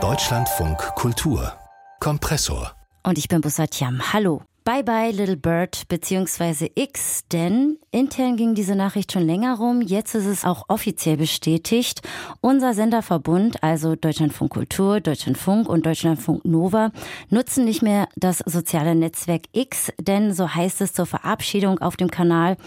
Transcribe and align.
Deutschlandfunk 0.00 0.78
Kultur 0.94 1.52
Kompressor. 1.98 2.72
Und 3.02 3.18
ich 3.18 3.26
bin 3.26 3.40
Busatiam. 3.40 4.12
Hallo. 4.12 4.42
Bye 4.62 4.84
bye 4.84 5.10
Little 5.10 5.36
Bird 5.36 5.88
bzw. 5.88 6.70
X, 6.76 7.22
denn 7.32 7.78
intern 7.90 8.36
ging 8.36 8.54
diese 8.54 8.76
Nachricht 8.76 9.10
schon 9.10 9.26
länger 9.26 9.56
rum. 9.56 9.80
Jetzt 9.80 10.14
ist 10.14 10.26
es 10.26 10.44
auch 10.44 10.66
offiziell 10.68 11.16
bestätigt. 11.16 12.02
Unser 12.40 12.72
Senderverbund, 12.72 13.64
also 13.64 13.96
Deutschlandfunk 13.96 14.52
Kultur, 14.52 15.00
Deutschlandfunk 15.00 15.68
und 15.68 15.84
Deutschlandfunk 15.84 16.44
Nova, 16.44 16.92
nutzen 17.30 17.64
nicht 17.64 17.82
mehr 17.82 18.08
das 18.14 18.38
soziale 18.38 18.94
Netzwerk 18.94 19.42
X, 19.50 19.90
denn 19.98 20.32
so 20.32 20.54
heißt 20.54 20.82
es 20.82 20.92
zur 20.92 21.06
Verabschiedung 21.06 21.80
auf 21.80 21.96
dem 21.96 22.12
Kanal. 22.12 22.58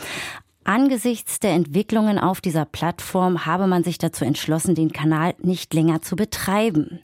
Angesichts 0.63 1.39
der 1.39 1.53
Entwicklungen 1.53 2.19
auf 2.19 2.39
dieser 2.39 2.65
Plattform 2.65 3.47
habe 3.47 3.65
man 3.65 3.83
sich 3.83 3.97
dazu 3.97 4.25
entschlossen, 4.25 4.75
den 4.75 4.91
Kanal 4.91 5.33
nicht 5.41 5.73
länger 5.73 6.03
zu 6.03 6.15
betreiben. 6.15 6.99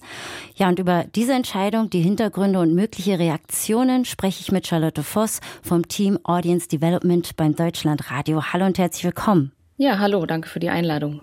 Ja, 0.55 0.70
und 0.70 0.77
über 0.77 1.05
diese 1.16 1.34
Entscheidung, 1.34 1.90
die 1.90 2.02
Hintergründe 2.02 2.59
und 2.59 2.76
mögliche 2.76 3.18
Reaktionen 3.18 4.05
spreche 4.05 4.41
ich 4.41 4.52
mit 4.52 4.68
Charlotte 4.68 5.02
Voss 5.02 5.40
vom 5.63 5.88
Team 5.88 6.20
Audience 6.23 6.68
Development 6.68 7.35
beim 7.35 7.55
Deutschlandradio. 7.55 8.44
Hallo 8.54 8.66
und 8.66 8.77
herzlich 8.77 9.05
willkommen. 9.05 9.52
Ja, 9.77 9.98
hallo, 9.98 10.26
danke 10.26 10.49
für 10.49 10.60
die 10.60 10.70
Einladung. 10.70 11.21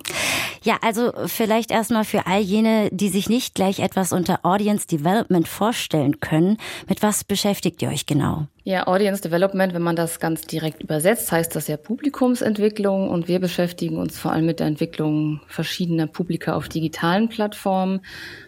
Ja, 0.64 0.78
also 0.80 1.12
vielleicht 1.26 1.70
erstmal 1.70 2.04
für 2.04 2.26
all 2.26 2.40
jene, 2.40 2.88
die 2.90 3.10
sich 3.10 3.28
nicht 3.28 3.54
gleich 3.54 3.80
etwas 3.80 4.12
unter 4.12 4.46
Audience 4.46 4.86
Development 4.86 5.46
vorstellen 5.46 6.20
können. 6.20 6.56
Mit 6.88 7.02
was 7.02 7.22
beschäftigt 7.22 7.82
ihr 7.82 7.90
euch 7.90 8.06
genau? 8.06 8.46
Ja, 8.62 8.86
Audience 8.86 9.20
Development, 9.20 9.74
wenn 9.74 9.82
man 9.82 9.94
das 9.94 10.20
ganz 10.20 10.46
direkt 10.46 10.82
übersetzt, 10.82 11.30
heißt 11.30 11.54
das 11.54 11.68
ja 11.68 11.76
Publikumsentwicklung 11.76 13.10
und 13.10 13.28
wir 13.28 13.40
beschäftigen 13.40 13.98
uns 13.98 14.18
vor 14.18 14.32
allem 14.32 14.46
mit 14.46 14.58
der 14.58 14.66
Entwicklung 14.66 15.42
verschiedener 15.48 16.06
Publika 16.06 16.54
auf 16.54 16.70
digitalen 16.70 17.28
Plattformen. 17.28 18.00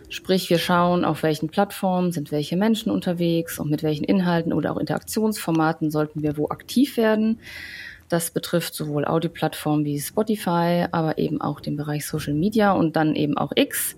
Sprich, 0.09 0.49
wir 0.49 0.59
schauen, 0.59 1.05
auf 1.05 1.23
welchen 1.23 1.51
Plattformen 1.51 2.13
sind 2.13 2.33
welche 2.33 2.57
Menschen 2.57 2.91
unterwegs 2.91 3.59
und 3.59 3.71
mit 3.71 3.83
welchen 3.83 4.05
Inhalten 4.05 4.55
oder 4.55 4.73
auch 4.73 4.79
Interaktionsformaten 4.79 5.91
sollten 5.91 6.23
wir 6.23 6.39
wo 6.39 6.49
aktiv 6.49 6.97
werden. 6.97 7.41
Das 8.09 8.31
betrifft 8.31 8.75
sowohl 8.75 9.05
Audioplattformen 9.05 9.85
wie 9.85 10.01
Spotify, 10.01 10.87
aber 10.91 11.19
eben 11.19 11.41
auch 11.41 11.61
den 11.61 11.77
Bereich 11.77 12.07
Social 12.07 12.35
Media 12.35 12.73
und 12.73 12.97
dann 12.97 13.15
eben 13.15 13.37
auch 13.37 13.53
X. 13.55 13.97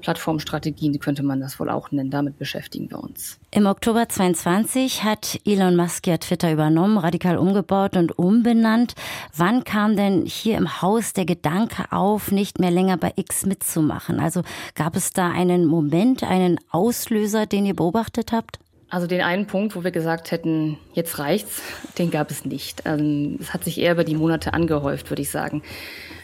Plattformstrategien, 0.00 0.98
könnte 1.00 1.22
man 1.22 1.40
das 1.40 1.58
wohl 1.60 1.68
auch 1.70 1.90
nennen. 1.90 2.10
Damit 2.10 2.38
beschäftigen 2.38 2.90
wir 2.90 3.02
uns. 3.02 3.38
Im 3.50 3.66
Oktober 3.66 4.08
22 4.08 5.04
hat 5.04 5.40
Elon 5.44 5.76
Musk 5.76 6.06
ja 6.06 6.18
Twitter 6.18 6.52
übernommen, 6.52 6.98
radikal 6.98 7.36
umgebaut 7.36 7.96
und 7.96 8.18
umbenannt. 8.18 8.94
Wann 9.36 9.64
kam 9.64 9.96
denn 9.96 10.24
hier 10.24 10.56
im 10.56 10.82
Haus 10.82 11.12
der 11.12 11.24
Gedanke 11.24 11.90
auf, 11.90 12.30
nicht 12.30 12.58
mehr 12.58 12.70
länger 12.70 12.96
bei 12.96 13.12
X 13.16 13.46
mitzumachen? 13.46 14.20
Also 14.20 14.42
gab 14.74 14.96
es 14.96 15.10
da 15.10 15.30
einen 15.30 15.66
Moment, 15.66 16.22
einen 16.22 16.58
Auslöser, 16.70 17.46
den 17.46 17.66
ihr 17.66 17.74
beobachtet 17.74 18.32
habt? 18.32 18.58
Also 18.90 19.06
den 19.06 19.20
einen 19.20 19.46
Punkt, 19.46 19.76
wo 19.76 19.84
wir 19.84 19.90
gesagt 19.90 20.30
hätten, 20.30 20.78
jetzt 20.94 21.18
reicht's, 21.18 21.62
den 21.98 22.10
gab 22.10 22.30
es 22.30 22.46
nicht. 22.46 22.82
Ähm, 22.86 23.36
es 23.38 23.52
hat 23.52 23.64
sich 23.64 23.78
eher 23.78 23.92
über 23.92 24.04
die 24.04 24.14
Monate 24.14 24.54
angehäuft, 24.54 25.10
würde 25.10 25.20
ich 25.20 25.30
sagen. 25.30 25.62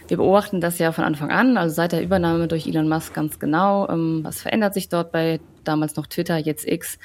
Wir 0.08 0.16
beobachten 0.16 0.60
das 0.60 0.78
ja 0.78 0.92
von 0.92 1.04
Anfang 1.04 1.30
an, 1.30 1.56
also 1.58 1.74
seit 1.74 1.92
der 1.92 2.02
Übernahme 2.02 2.48
durch 2.48 2.66
Elon 2.66 2.88
Musk 2.88 3.12
ganz 3.12 3.38
genau. 3.38 3.88
Ähm, 3.88 4.20
was 4.22 4.40
verändert 4.40 4.72
sich 4.72 4.88
dort 4.88 5.12
bei 5.12 5.40
damals 5.64 5.96
noch 5.96 6.06
Twitter, 6.06 6.38
jetzt 6.38 6.66
X 6.66 6.98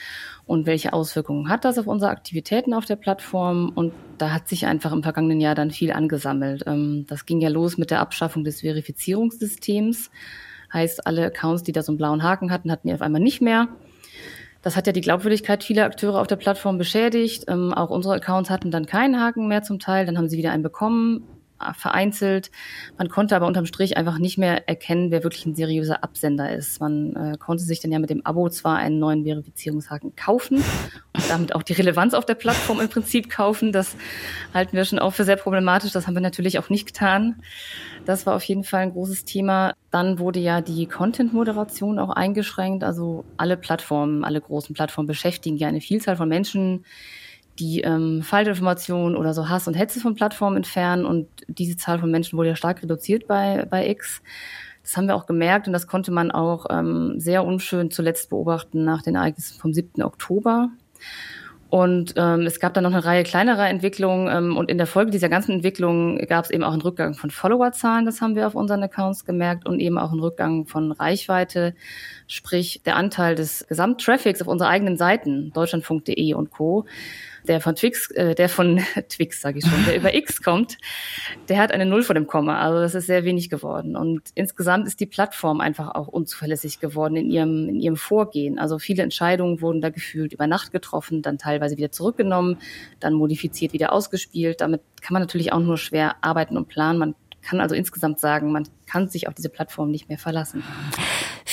und 0.45 0.65
welche 0.65 0.93
Auswirkungen 0.93 1.49
hat 1.49 1.65
das 1.65 1.77
auf 1.77 1.87
unsere 1.87 2.11
Aktivitäten 2.11 2.73
auf 2.73 2.85
der 2.85 2.95
Plattform? 2.95 3.71
Und 3.75 3.93
da 4.17 4.31
hat 4.31 4.47
sich 4.47 4.65
einfach 4.65 4.93
im 4.93 5.03
vergangenen 5.03 5.41
Jahr 5.41 5.55
dann 5.55 5.71
viel 5.71 5.91
angesammelt. 5.91 6.63
Ähm, 6.67 7.05
das 7.07 7.25
ging 7.25 7.41
ja 7.41 7.49
los 7.49 7.77
mit 7.77 7.91
der 7.91 7.99
Abschaffung 7.99 8.45
des 8.45 8.61
Verifizierungssystems. 8.61 10.09
Heißt, 10.71 11.05
alle 11.05 11.25
Accounts, 11.25 11.63
die 11.63 11.73
da 11.73 11.83
so 11.83 11.91
einen 11.91 11.97
blauen 11.97 12.23
Haken 12.23 12.51
hatten, 12.51 12.71
hatten 12.71 12.87
die 12.87 12.93
auf 12.93 13.01
einmal 13.01 13.21
nicht 13.21 13.41
mehr. 13.41 13.67
Das 14.61 14.75
hat 14.75 14.87
ja 14.87 14.93
die 14.93 15.01
Glaubwürdigkeit 15.01 15.63
vieler 15.63 15.85
Akteure 15.85 16.19
auf 16.19 16.27
der 16.27 16.35
Plattform 16.35 16.77
beschädigt. 16.77 17.45
Ähm, 17.47 17.73
auch 17.73 17.89
unsere 17.89 18.15
Accounts 18.15 18.49
hatten 18.49 18.71
dann 18.71 18.85
keinen 18.85 19.19
Haken 19.19 19.47
mehr 19.47 19.63
zum 19.63 19.79
Teil. 19.79 20.05
Dann 20.05 20.17
haben 20.17 20.27
sie 20.27 20.37
wieder 20.37 20.51
einen 20.51 20.63
bekommen, 20.63 21.23
vereinzelt. 21.77 22.51
Man 22.97 23.09
konnte 23.09 23.35
aber 23.35 23.47
unterm 23.47 23.65
Strich 23.65 23.97
einfach 23.97 24.17
nicht 24.17 24.37
mehr 24.37 24.67
erkennen, 24.67 25.11
wer 25.11 25.23
wirklich 25.23 25.45
ein 25.45 25.55
seriöser 25.55 26.03
Absender 26.03 26.51
ist. 26.51 26.79
Man 26.79 27.15
äh, 27.15 27.37
konnte 27.37 27.63
sich 27.63 27.79
dann 27.79 27.91
ja 27.91 27.99
mit 27.99 28.09
dem 28.09 28.25
Abo 28.25 28.49
zwar 28.49 28.77
einen 28.77 28.99
neuen 28.99 29.23
Verifizierungshaken 29.23 30.15
kaufen 30.15 30.57
und 30.57 31.29
damit 31.29 31.55
auch 31.55 31.63
die 31.63 31.73
Relevanz 31.73 32.13
auf 32.13 32.25
der 32.25 32.35
Plattform 32.35 32.79
im 32.79 32.89
Prinzip 32.89 33.29
kaufen. 33.29 33.71
Das 33.71 33.95
halten 34.53 34.75
wir 34.75 34.85
schon 34.85 34.99
auch 34.99 35.13
für 35.13 35.23
sehr 35.23 35.35
problematisch. 35.35 35.91
Das 35.91 36.07
haben 36.07 36.13
wir 36.13 36.21
natürlich 36.21 36.59
auch 36.59 36.69
nicht 36.69 36.87
getan. 36.87 37.41
Das 38.05 38.25
war 38.25 38.35
auf 38.35 38.43
jeden 38.43 38.63
Fall 38.63 38.81
ein 38.81 38.91
großes 38.91 39.25
Thema. 39.25 39.73
Dann 39.91 40.19
wurde 40.19 40.39
ja 40.39 40.61
die 40.61 40.85
Content-Moderation 40.87 41.99
auch 41.99 42.09
eingeschränkt. 42.09 42.83
Also 42.83 43.25
alle 43.37 43.57
Plattformen, 43.57 44.23
alle 44.23 44.41
großen 44.41 44.73
Plattformen 44.73 45.07
beschäftigen 45.07 45.57
ja 45.57 45.67
eine 45.67 45.81
Vielzahl 45.81 46.15
von 46.15 46.29
Menschen, 46.29 46.85
die 47.59 47.81
ähm, 47.81 48.21
Falschinformationen 48.23 49.17
oder 49.17 49.33
so 49.33 49.49
Hass 49.49 49.67
und 49.67 49.73
Hetze 49.73 49.99
von 49.99 50.15
Plattformen 50.15 50.57
entfernen. 50.57 51.05
Und 51.05 51.27
diese 51.47 51.77
Zahl 51.77 51.99
von 51.99 52.09
Menschen 52.09 52.37
wurde 52.37 52.49
ja 52.49 52.55
stark 52.55 52.81
reduziert 52.81 53.27
bei, 53.27 53.65
bei 53.69 53.89
X. 53.89 54.21
Das 54.83 54.97
haben 54.97 55.07
wir 55.07 55.15
auch 55.15 55.25
gemerkt 55.25 55.67
und 55.67 55.73
das 55.73 55.87
konnte 55.87 56.11
man 56.11 56.31
auch 56.31 56.65
ähm, 56.69 57.19
sehr 57.19 57.45
unschön 57.45 57.91
zuletzt 57.91 58.29
beobachten 58.29 58.83
nach 58.85 59.01
den 59.01 59.15
Ereignissen 59.15 59.59
vom 59.59 59.73
7. 59.73 60.01
Oktober. 60.01 60.69
Und 61.69 62.15
ähm, 62.17 62.47
es 62.47 62.59
gab 62.59 62.73
dann 62.73 62.83
noch 62.83 62.93
eine 62.93 63.05
Reihe 63.05 63.21
kleinerer 63.23 63.69
Entwicklungen 63.69 64.27
ähm, 64.35 64.57
und 64.57 64.71
in 64.71 64.79
der 64.79 64.87
Folge 64.87 65.11
dieser 65.11 65.29
ganzen 65.29 65.51
Entwicklung 65.51 66.17
gab 66.27 66.45
es 66.45 66.49
eben 66.49 66.63
auch 66.63 66.71
einen 66.71 66.81
Rückgang 66.81 67.13
von 67.13 67.29
Followerzahlen, 67.29 68.05
das 68.05 68.21
haben 68.21 68.35
wir 68.35 68.47
auf 68.47 68.55
unseren 68.55 68.81
Accounts 68.81 69.23
gemerkt, 69.23 69.67
und 69.67 69.79
eben 69.79 69.99
auch 69.99 70.11
einen 70.11 70.21
Rückgang 70.21 70.65
von 70.65 70.91
Reichweite, 70.91 71.75
sprich 72.25 72.81
der 72.87 72.95
Anteil 72.95 73.35
des 73.35 73.67
Gesamttraffics 73.67 74.41
auf 74.41 74.47
unseren 74.47 74.69
eigenen 74.69 74.97
Seiten, 74.97 75.51
deutschlandfunk.de 75.53 76.33
und 76.33 76.49
Co 76.49 76.87
der 77.47 77.61
von 77.61 77.75
Twix, 77.75 78.11
äh, 78.11 78.35
der 78.35 78.49
von 78.49 78.81
Twix, 79.09 79.41
sage 79.41 79.59
ich 79.59 79.65
schon, 79.65 79.85
der 79.85 79.95
über 79.95 80.13
X 80.13 80.41
kommt, 80.41 80.77
der 81.47 81.57
hat 81.57 81.71
eine 81.71 81.85
Null 81.85 82.03
vor 82.03 82.15
dem 82.15 82.27
Komma. 82.27 82.59
Also 82.59 82.79
das 82.79 82.95
ist 82.95 83.07
sehr 83.07 83.23
wenig 83.23 83.49
geworden. 83.49 83.95
Und 83.95 84.21
insgesamt 84.35 84.87
ist 84.87 84.99
die 84.99 85.05
Plattform 85.05 85.61
einfach 85.61 85.95
auch 85.95 86.07
unzuverlässig 86.07 86.79
geworden 86.79 87.15
in 87.15 87.29
ihrem, 87.29 87.69
in 87.69 87.79
ihrem 87.79 87.97
Vorgehen. 87.97 88.59
Also 88.59 88.79
viele 88.79 89.03
Entscheidungen 89.03 89.61
wurden 89.61 89.81
da 89.81 89.89
gefühlt 89.89 90.33
über 90.33 90.47
Nacht 90.47 90.71
getroffen, 90.71 91.21
dann 91.21 91.37
teilweise 91.37 91.77
wieder 91.77 91.91
zurückgenommen, 91.91 92.57
dann 92.99 93.13
modifiziert, 93.13 93.73
wieder 93.73 93.91
ausgespielt. 93.93 94.61
Damit 94.61 94.81
kann 95.01 95.13
man 95.13 95.21
natürlich 95.21 95.53
auch 95.53 95.59
nur 95.59 95.77
schwer 95.77 96.15
arbeiten 96.21 96.57
und 96.57 96.67
planen. 96.67 96.99
Man 96.99 97.15
kann 97.41 97.61
also 97.61 97.75
insgesamt 97.75 98.19
sagen, 98.19 98.51
man 98.51 98.67
kann 98.85 99.09
sich 99.09 99.27
auf 99.27 99.33
diese 99.33 99.49
Plattform 99.49 99.91
nicht 99.91 100.09
mehr 100.09 100.17
verlassen. 100.17 100.63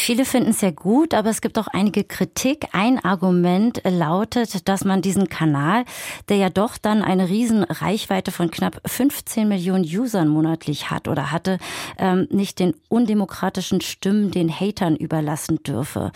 Viele 0.06 0.24
finden 0.24 0.50
es 0.50 0.60
ja 0.60 0.70
gut, 0.70 1.14
aber 1.14 1.30
es 1.30 1.40
gibt 1.40 1.58
auch 1.58 1.66
einige 1.66 2.04
Kritik. 2.04 2.68
Ein 2.70 3.04
Argument 3.04 3.82
lautet, 3.82 4.68
dass 4.68 4.84
man 4.84 5.02
diesen 5.02 5.28
Kanal, 5.28 5.84
der 6.28 6.36
ja 6.36 6.48
doch 6.48 6.78
dann 6.78 7.02
eine 7.02 7.28
riesen 7.28 7.64
Reichweite 7.64 8.30
von 8.30 8.52
knapp 8.52 8.80
15 8.86 9.48
Millionen 9.48 9.82
Usern 9.82 10.28
monatlich 10.28 10.92
hat 10.92 11.08
oder 11.08 11.32
hatte, 11.32 11.58
ähm, 11.98 12.28
nicht 12.30 12.60
den 12.60 12.74
undemokratischen 12.88 13.80
Stimmen, 13.80 14.30
den 14.30 14.48
Hatern 14.48 14.94
überlassen 14.94 15.64
dürfe. 15.64 16.12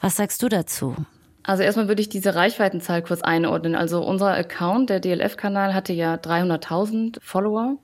Was 0.00 0.14
sagst 0.14 0.40
du 0.44 0.48
dazu? 0.48 0.94
Also 1.42 1.64
erstmal 1.64 1.88
würde 1.88 2.00
ich 2.00 2.08
diese 2.08 2.36
Reichweitenzahl 2.36 3.02
kurz 3.02 3.22
einordnen. 3.22 3.74
Also 3.74 4.06
unser 4.06 4.34
Account, 4.34 4.88
der 4.88 5.00
DLF-Kanal, 5.00 5.74
hatte 5.74 5.92
ja 5.92 6.14
300.000 6.14 7.18
Follower 7.20 7.76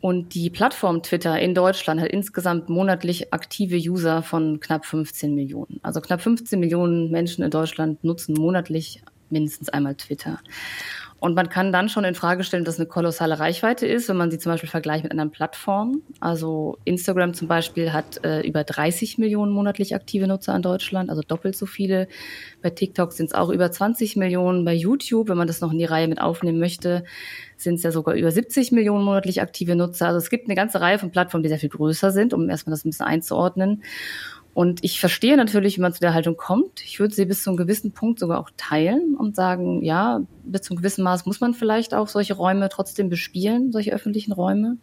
und 0.00 0.34
die 0.34 0.48
Plattform 0.48 1.02
Twitter 1.02 1.38
in 1.38 1.54
Deutschland 1.54 2.00
hat 2.00 2.08
insgesamt 2.08 2.68
monatlich 2.68 3.32
aktive 3.34 3.76
User 3.76 4.22
von 4.22 4.58
knapp 4.60 4.86
15 4.86 5.34
Millionen. 5.34 5.78
Also 5.82 6.00
knapp 6.00 6.22
15 6.22 6.58
Millionen 6.58 7.10
Menschen 7.10 7.44
in 7.44 7.50
Deutschland 7.50 8.02
nutzen 8.02 8.34
monatlich 8.34 9.02
mindestens 9.28 9.68
einmal 9.68 9.94
Twitter. 9.94 10.40
Und 11.20 11.34
man 11.34 11.50
kann 11.50 11.70
dann 11.70 11.90
schon 11.90 12.04
in 12.04 12.14
Frage 12.14 12.44
stellen, 12.44 12.64
dass 12.64 12.78
eine 12.78 12.88
kolossale 12.88 13.38
Reichweite 13.38 13.86
ist, 13.86 14.08
wenn 14.08 14.16
man 14.16 14.30
sie 14.30 14.38
zum 14.38 14.52
Beispiel 14.52 14.70
vergleicht 14.70 15.04
mit 15.04 15.12
anderen 15.12 15.30
Plattformen. 15.30 16.02
Also 16.18 16.78
Instagram 16.86 17.34
zum 17.34 17.46
Beispiel 17.46 17.92
hat 17.92 18.24
äh, 18.24 18.40
über 18.40 18.64
30 18.64 19.18
Millionen 19.18 19.52
monatlich 19.52 19.94
aktive 19.94 20.26
Nutzer 20.26 20.56
in 20.56 20.62
Deutschland, 20.62 21.10
also 21.10 21.20
doppelt 21.20 21.56
so 21.56 21.66
viele. 21.66 22.08
Bei 22.62 22.70
TikTok 22.70 23.12
sind 23.12 23.26
es 23.26 23.34
auch 23.34 23.50
über 23.50 23.70
20 23.70 24.16
Millionen. 24.16 24.64
Bei 24.64 24.72
YouTube, 24.72 25.28
wenn 25.28 25.36
man 25.36 25.46
das 25.46 25.60
noch 25.60 25.72
in 25.72 25.78
die 25.78 25.84
Reihe 25.84 26.08
mit 26.08 26.22
aufnehmen 26.22 26.58
möchte, 26.58 27.04
sind 27.58 27.74
es 27.74 27.82
ja 27.82 27.92
sogar 27.92 28.14
über 28.14 28.30
70 28.30 28.72
Millionen 28.72 29.04
monatlich 29.04 29.42
aktive 29.42 29.76
Nutzer. 29.76 30.06
Also 30.06 30.18
es 30.18 30.30
gibt 30.30 30.46
eine 30.46 30.54
ganze 30.54 30.80
Reihe 30.80 30.98
von 30.98 31.10
Plattformen, 31.10 31.42
die 31.42 31.50
sehr 31.50 31.58
viel 31.58 31.68
größer 31.68 32.12
sind, 32.12 32.32
um 32.32 32.48
erstmal 32.48 32.72
das 32.72 32.86
ein 32.86 32.90
bisschen 32.90 33.06
einzuordnen. 33.06 33.82
Und 34.60 34.84
ich 34.84 35.00
verstehe 35.00 35.38
natürlich, 35.38 35.78
wie 35.78 35.80
man 35.80 35.94
zu 35.94 36.00
der 36.00 36.12
Haltung 36.12 36.36
kommt. 36.36 36.84
Ich 36.84 37.00
würde 37.00 37.14
sie 37.14 37.24
bis 37.24 37.42
zu 37.42 37.48
einem 37.48 37.56
gewissen 37.56 37.92
Punkt 37.92 38.18
sogar 38.18 38.38
auch 38.38 38.50
teilen 38.58 39.16
und 39.16 39.34
sagen, 39.34 39.82
ja, 39.82 40.20
bis 40.44 40.60
zu 40.60 40.74
einem 40.74 40.82
gewissen 40.82 41.02
Maß 41.02 41.24
muss 41.24 41.40
man 41.40 41.54
vielleicht 41.54 41.94
auch 41.94 42.08
solche 42.08 42.34
Räume 42.34 42.68
trotzdem 42.68 43.08
bespielen, 43.08 43.72
solche 43.72 43.90
öffentlichen 43.94 44.32
Räume. 44.32 44.76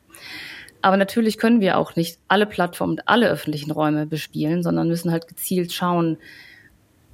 Aber 0.82 0.98
natürlich 0.98 1.38
können 1.38 1.62
wir 1.62 1.78
auch 1.78 1.96
nicht 1.96 2.18
alle 2.28 2.48
Plattformen 2.48 2.94
und 2.94 3.08
alle 3.08 3.30
öffentlichen 3.30 3.70
Räume 3.70 4.08
bespielen, 4.08 4.64
sondern 4.64 4.88
müssen 4.88 5.12
halt 5.12 5.28
gezielt 5.28 5.72
schauen, 5.72 6.18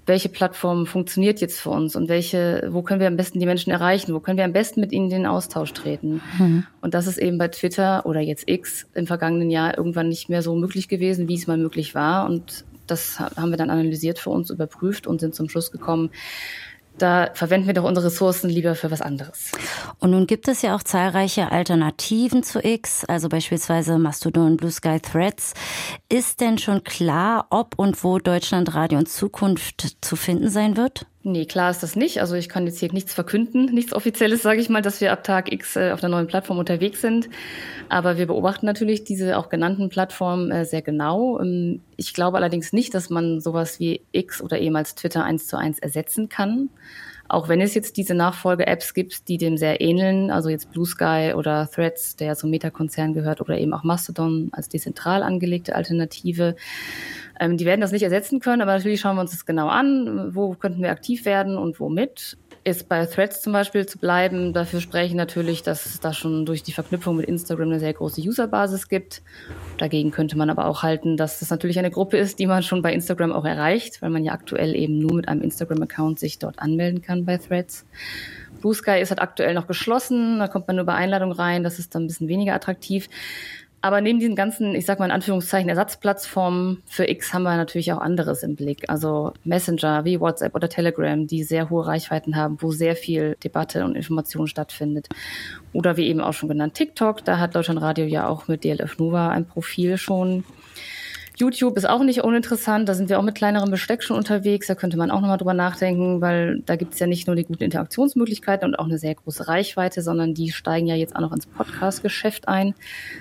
welche 0.05 0.29
Plattform 0.29 0.85
funktioniert 0.85 1.39
jetzt 1.39 1.61
für 1.61 1.69
uns 1.69 1.95
und 1.95 2.09
welche, 2.09 2.67
wo 2.71 2.81
können 2.81 2.99
wir 2.99 3.07
am 3.07 3.15
besten 3.15 3.39
die 3.39 3.45
Menschen 3.45 3.71
erreichen, 3.71 4.13
wo 4.13 4.19
können 4.19 4.37
wir 4.37 4.45
am 4.45 4.53
besten 4.53 4.81
mit 4.81 4.91
ihnen 4.91 5.05
in 5.05 5.11
den 5.11 5.25
Austausch 5.25 5.71
treten. 5.73 6.21
Mhm. 6.37 6.65
Und 6.81 6.93
das 6.93 7.07
ist 7.07 7.17
eben 7.17 7.37
bei 7.37 7.47
Twitter 7.47 8.05
oder 8.05 8.19
jetzt 8.19 8.49
X 8.49 8.85
im 8.93 9.07
vergangenen 9.07 9.49
Jahr 9.49 9.77
irgendwann 9.77 10.09
nicht 10.09 10.27
mehr 10.29 10.41
so 10.41 10.55
möglich 10.55 10.89
gewesen, 10.89 11.29
wie 11.29 11.35
es 11.35 11.47
mal 11.47 11.57
möglich 11.57 11.95
war. 11.95 12.25
Und 12.25 12.65
das 12.87 13.19
haben 13.19 13.49
wir 13.49 13.57
dann 13.57 13.69
analysiert 13.69 14.19
für 14.19 14.29
uns, 14.29 14.49
überprüft 14.49 15.07
und 15.07 15.21
sind 15.21 15.35
zum 15.35 15.47
Schluss 15.47 15.71
gekommen, 15.71 16.09
da 16.97 17.29
verwenden 17.33 17.67
wir 17.67 17.73
doch 17.73 17.83
unsere 17.83 18.07
Ressourcen 18.07 18.49
lieber 18.49 18.75
für 18.75 18.91
was 18.91 19.01
anderes. 19.01 19.51
Und 19.99 20.11
nun 20.11 20.27
gibt 20.27 20.47
es 20.47 20.61
ja 20.61 20.75
auch 20.75 20.83
zahlreiche 20.83 21.51
Alternativen 21.51 22.43
zu 22.43 22.63
X, 22.63 23.05
also 23.05 23.29
beispielsweise 23.29 23.97
Mastodon, 23.97 24.57
Blue 24.57 24.71
Sky 24.71 24.99
Threads. 24.99 25.53
Ist 26.09 26.41
denn 26.41 26.57
schon 26.57 26.83
klar, 26.83 27.47
ob 27.49 27.77
und 27.77 28.03
wo 28.03 28.19
Deutschlandradio 28.19 28.99
in 28.99 29.05
Zukunft 29.05 29.97
zu 30.01 30.15
finden 30.15 30.49
sein 30.49 30.77
wird? 30.77 31.05
Nee, 31.25 31.45
klar 31.45 31.71
ist 31.71 31.81
das 31.81 31.95
nicht. 31.95 32.19
Also 32.19 32.35
ich 32.35 32.49
kann 32.49 32.67
jetzt 32.67 32.79
hier 32.79 32.91
nichts 32.91 33.13
verkünden, 33.13 33.65
nichts 33.73 33.93
Offizielles, 33.93 34.41
sage 34.41 34.59
ich 34.59 34.67
mal, 34.67 34.81
dass 34.81 34.99
wir 34.99 35.13
ab 35.13 35.23
Tag 35.23 35.51
X 35.53 35.77
äh, 35.77 35.91
auf 35.91 36.01
der 36.01 36.09
neuen 36.09 36.27
Plattform 36.27 36.57
unterwegs 36.59 36.99
sind. 36.99 37.29
Aber 37.87 38.17
wir 38.17 38.27
beobachten 38.27 38.65
natürlich 38.65 39.05
diese 39.05 39.37
auch 39.37 39.47
genannten 39.47 39.87
Plattformen 39.87 40.51
äh, 40.51 40.65
sehr 40.65 40.81
genau. 40.81 41.39
Ähm, 41.39 41.81
ich 41.95 42.13
glaube 42.13 42.37
allerdings 42.37 42.73
nicht, 42.73 42.93
dass 42.93 43.09
man 43.09 43.39
sowas 43.39 43.79
wie 43.79 44.01
X 44.11 44.41
oder 44.41 44.59
ehemals 44.59 44.95
Twitter 44.95 45.23
eins 45.23 45.47
zu 45.47 45.57
eins 45.57 45.79
ersetzen 45.79 46.27
kann. 46.27 46.69
Auch 47.33 47.49
wenn 47.49 47.61
es 47.61 47.73
jetzt 47.73 47.97
diese 47.97 48.13
Nachfolge-Apps 48.13 48.93
gibt, 48.93 49.27
die 49.27 49.39
dem 49.39 49.57
sehr 49.57 49.81
ähneln, 49.81 50.29
also 50.29 50.49
jetzt 50.49 50.71
Blue 50.71 50.85
Sky 50.85 51.33
oder 51.35 51.67
Threads, 51.67 52.15
der 52.15 52.35
zum 52.35 52.51
Meta-Konzern 52.51 53.15
gehört, 53.15 53.41
oder 53.41 53.57
eben 53.57 53.73
auch 53.73 53.83
Mastodon 53.83 54.49
als 54.51 54.69
dezentral 54.69 55.23
angelegte 55.23 55.75
Alternative. 55.75 56.55
Ähm, 57.39 57.57
die 57.57 57.65
werden 57.65 57.81
das 57.81 57.91
nicht 57.91 58.03
ersetzen 58.03 58.39
können, 58.39 58.61
aber 58.61 58.73
natürlich 58.73 59.01
schauen 59.01 59.15
wir 59.15 59.21
uns 59.21 59.31
das 59.31 59.47
genau 59.47 59.67
an. 59.67 60.35
Wo 60.35 60.53
könnten 60.53 60.83
wir 60.83 60.91
aktiv 60.91 61.25
werden 61.25 61.57
und 61.57 61.79
womit? 61.79 62.37
Ist 62.65 62.87
bei 62.87 63.05
Threads 63.05 63.41
zum 63.41 63.51
Beispiel 63.51 63.85
zu 63.85 63.97
bleiben. 63.97 64.53
Dafür 64.53 64.79
sprechen 64.79 65.17
natürlich, 65.17 65.63
dass 65.63 65.85
es 65.85 65.99
da 65.99 66.13
schon 66.13 66.45
durch 66.45 66.63
die 66.63 66.71
Verknüpfung 66.71 67.17
mit 67.17 67.25
Instagram 67.25 67.67
eine 67.67 67.79
sehr 67.81 67.91
große 67.91 68.21
Userbasis 68.21 68.87
gibt. 68.87 69.21
Dagegen 69.77 70.11
könnte 70.11 70.37
man 70.37 70.49
aber 70.49 70.67
auch 70.67 70.81
halten, 70.81 71.17
dass 71.17 71.39
das 71.39 71.49
natürlich 71.49 71.77
eine 71.77 71.91
Gruppe 71.91 72.15
ist, 72.17 72.39
die 72.39 72.47
man 72.47 72.63
schon 72.63 72.81
bei 72.81 72.93
Instagram 72.93 73.33
auch 73.33 73.43
erreicht, 73.43 74.01
weil 74.01 74.11
man 74.11 74.23
ja 74.23 74.31
aktuell 74.31 74.75
eben 74.75 74.97
nur 74.97 75.13
mit 75.13 75.27
einem 75.27 75.41
Instagram-Account 75.41 76.19
sich 76.19 76.39
dort 76.39 76.59
anmelden 76.59 77.01
kann 77.01 77.25
bei 77.25 77.37
Threads. 77.37 77.85
Blue 78.61 78.73
Sky 78.73 79.01
ist 79.01 79.09
halt 79.09 79.21
aktuell 79.21 79.53
noch 79.55 79.67
geschlossen, 79.67 80.39
da 80.39 80.47
kommt 80.47 80.67
man 80.67 80.77
nur 80.77 80.85
bei 80.85 80.93
Einladung 80.93 81.33
rein, 81.33 81.63
das 81.63 81.79
ist 81.79 81.93
dann 81.93 82.03
ein 82.03 82.07
bisschen 82.07 82.29
weniger 82.29 82.53
attraktiv. 82.53 83.09
Aber 83.83 83.99
neben 83.99 84.17
diesen 84.17 84.37
ganzen, 84.37 84.75
ich 84.75 84.85
sag 84.85 84.99
mal 84.99 85.07
in 85.07 85.11
Anführungszeichen, 85.11 85.67
Ersatzplattformen 85.67 86.81
für 86.85 87.05
X 87.09 87.33
haben 87.33 87.43
wir 87.43 87.57
natürlich 87.57 87.91
auch 87.91 87.97
anderes 87.97 88.41
im 88.41 88.55
Blick. 88.55 88.89
Also 88.89 89.33
Messenger 89.43 90.05
wie 90.05 90.21
WhatsApp 90.21 90.55
oder 90.55 90.69
Telegram, 90.69 91.27
die 91.27 91.43
sehr 91.43 91.69
hohe 91.69 91.85
Reichweiten 91.85 92.37
haben, 92.37 92.61
wo 92.61 92.71
sehr 92.71 92.95
viel 92.95 93.35
Debatte 93.43 93.83
und 93.83 93.97
Information 93.97 94.47
stattfindet. 94.47 95.09
Oder 95.73 95.97
wie 95.97 96.07
eben 96.07 96.21
auch 96.21 96.31
schon 96.31 96.47
genannt 96.47 96.75
TikTok, 96.75 97.25
da 97.25 97.39
hat 97.39 97.55
Deutschlandradio 97.55 98.05
ja 98.05 98.25
auch 98.25 98.47
mit 98.47 98.63
DLF 98.63 98.97
Nova 98.99 99.31
ein 99.31 99.45
Profil 99.45 99.97
schon. 99.97 100.45
YouTube 101.37 101.77
ist 101.77 101.89
auch 101.89 102.03
nicht 102.03 102.23
uninteressant. 102.23 102.87
Da 102.87 102.93
sind 102.93 103.09
wir 103.09 103.19
auch 103.19 103.23
mit 103.23 103.35
kleinerem 103.35 103.71
Besteck 103.71 104.03
schon 104.03 104.17
unterwegs. 104.17 104.67
Da 104.67 104.75
könnte 104.75 104.97
man 104.97 105.11
auch 105.11 105.21
nochmal 105.21 105.37
drüber 105.37 105.53
nachdenken, 105.53 106.21
weil 106.21 106.61
da 106.65 106.75
gibt 106.75 106.93
es 106.93 106.99
ja 106.99 107.07
nicht 107.07 107.27
nur 107.27 107.35
die 107.35 107.45
guten 107.45 107.63
Interaktionsmöglichkeiten 107.63 108.67
und 108.67 108.75
auch 108.75 108.85
eine 108.85 108.97
sehr 108.97 109.15
große 109.15 109.47
Reichweite, 109.47 110.01
sondern 110.01 110.33
die 110.33 110.51
steigen 110.51 110.87
ja 110.87 110.95
jetzt 110.95 111.15
auch 111.15 111.21
noch 111.21 111.31
ins 111.31 111.45
Podcast-Geschäft 111.45 112.47
ein. 112.47 112.75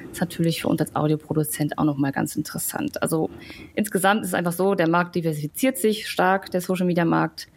Das 0.05 0.12
ist 0.12 0.20
natürlich 0.20 0.62
für 0.62 0.69
uns 0.69 0.81
als 0.81 0.94
Audioproduzent 0.94 1.79
auch 1.79 1.85
nochmal 1.85 2.12
ganz 2.12 2.37
interessant. 2.37 3.03
Also 3.03 3.31
insgesamt 3.75 4.23
ist 4.23 4.29
es 4.29 4.35
einfach 4.35 4.53
so, 4.53 4.75
der 4.75 4.88
Markt 4.88 5.14
diversifiziert 5.14 5.79
sich 5.79 6.09
stark, 6.09 6.50
der 6.50 6.61
Social-Media-Markt. 6.61 7.49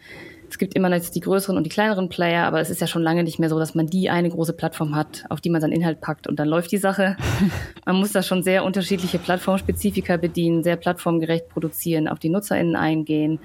Es 0.48 0.58
gibt 0.58 0.74
immer 0.74 0.90
jetzt 0.90 1.14
die 1.14 1.20
größeren 1.20 1.56
und 1.56 1.64
die 1.64 1.70
kleineren 1.70 2.08
Player, 2.08 2.46
aber 2.46 2.60
es 2.60 2.70
ist 2.70 2.80
ja 2.80 2.86
schon 2.86 3.02
lange 3.02 3.24
nicht 3.24 3.38
mehr 3.38 3.48
so, 3.48 3.58
dass 3.58 3.74
man 3.74 3.86
die 3.86 4.10
eine 4.10 4.30
große 4.30 4.52
Plattform 4.52 4.94
hat, 4.94 5.24
auf 5.28 5.40
die 5.40 5.50
man 5.50 5.60
seinen 5.60 5.72
Inhalt 5.72 6.00
packt 6.00 6.26
und 6.26 6.38
dann 6.38 6.48
läuft 6.48 6.72
die 6.72 6.78
Sache. 6.78 7.16
Man 7.84 7.96
muss 7.96 8.12
da 8.12 8.22
schon 8.22 8.42
sehr 8.42 8.64
unterschiedliche 8.64 9.18
Plattformspezifika 9.18 10.16
bedienen, 10.16 10.62
sehr 10.62 10.76
plattformgerecht 10.76 11.48
produzieren, 11.48 12.08
auf 12.08 12.18
die 12.18 12.28
NutzerInnen 12.28 12.76
eingehen 12.76 13.38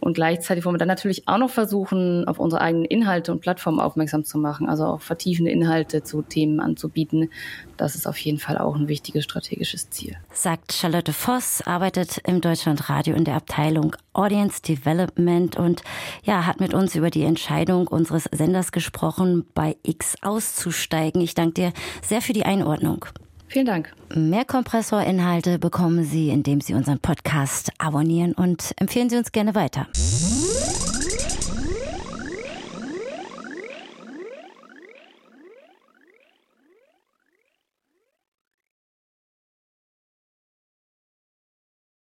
und 0.00 0.14
gleichzeitig 0.14 0.64
wollen 0.64 0.74
wir 0.74 0.78
dann 0.78 0.88
natürlich 0.88 1.26
auch 1.28 1.38
noch 1.38 1.50
versuchen, 1.50 2.26
auf 2.28 2.38
unsere 2.38 2.60
eigenen 2.60 2.84
Inhalte 2.84 3.32
und 3.32 3.40
Plattformen 3.40 3.80
aufmerksam 3.80 4.24
zu 4.24 4.38
machen, 4.38 4.68
also 4.68 4.84
auch 4.84 5.00
vertiefende 5.00 5.50
Inhalte 5.50 6.02
zu 6.02 6.22
Themen 6.22 6.60
anzubieten. 6.60 7.30
Das 7.76 7.94
ist 7.94 8.06
auf 8.06 8.18
jeden 8.18 8.38
Fall 8.38 8.58
auch 8.58 8.76
ein 8.76 8.88
wichtiges 8.88 9.24
strategisches 9.24 9.90
Ziel. 9.90 10.16
Sagt 10.32 10.72
Charlotte 10.72 11.12
Voss, 11.12 11.62
arbeitet 11.62 12.18
im 12.26 12.40
Deutschlandradio 12.40 13.14
in 13.14 13.24
der 13.24 13.36
Abteilung 13.36 13.96
Audience 14.12 14.62
Development 14.62 15.56
und 15.56 15.82
ja, 16.22 16.46
hat 16.46 16.60
mit 16.60 16.74
uns 16.74 16.94
über 16.94 17.10
die 17.10 17.24
Entscheidung 17.24 17.88
unseres 17.88 18.28
Senders 18.30 18.72
gesprochen, 18.72 19.44
bei 19.54 19.76
X 19.82 20.16
auszusteigen. 20.22 21.20
Ich 21.20 21.34
danke 21.34 21.54
dir 21.54 21.72
sehr 22.02 22.20
für 22.20 22.32
die 22.32 22.44
Einordnung. 22.44 23.06
Vielen 23.54 23.66
Dank. 23.66 23.92
Mehr 24.12 24.44
Kompressorinhalte 24.44 25.60
bekommen 25.60 26.02
Sie, 26.02 26.30
indem 26.30 26.60
Sie 26.60 26.74
unseren 26.74 26.98
Podcast 26.98 27.70
abonnieren 27.78 28.32
und 28.32 28.72
empfehlen 28.80 29.08
Sie 29.08 29.16
uns 29.16 29.30
gerne 29.30 29.54
weiter. 29.54 29.86